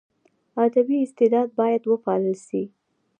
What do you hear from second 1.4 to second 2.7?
باید وپالل سي.